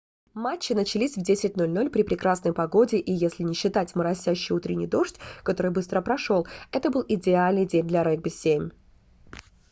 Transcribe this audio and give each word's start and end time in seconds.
матчи 0.33 0.73
начались 0.73 1.15
в 1.15 1.21
10:00 1.21 1.91
при 1.91 2.01
прекрасной 2.01 2.53
погоде 2.53 2.97
и 2.97 3.13
если 3.13 3.43
не 3.43 3.53
считать 3.53 3.93
моросящий 3.95 4.55
утренний 4.55 4.87
дождь 4.87 5.19
который 5.43 5.69
быстро 5.71 6.01
прошёл 6.01 6.47
это 6.71 6.89
был 6.89 7.05
идеальный 7.07 7.67
день 7.67 7.85
для 7.87 8.03
регби-7 8.03 8.71